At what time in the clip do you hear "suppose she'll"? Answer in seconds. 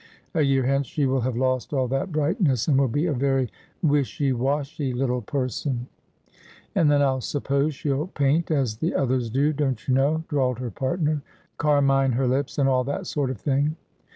7.19-8.07